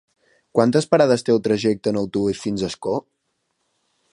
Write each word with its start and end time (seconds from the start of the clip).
Quantes 0.59 0.87
parades 0.93 1.25
té 1.27 1.35
el 1.35 1.43
trajecte 1.47 1.93
en 1.93 1.99
autobús 2.01 2.41
fins 2.47 2.65
a 2.65 2.71
Ascó? 2.73 2.95